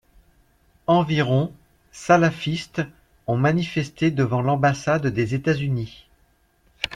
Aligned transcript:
Environ 0.87 1.53
salafistes 1.91 2.81
ont 3.27 3.37
manifesté 3.37 4.09
devant 4.09 4.41
l'ambassade 4.41 5.05
des 5.05 5.35
États-Unis. 5.35 6.07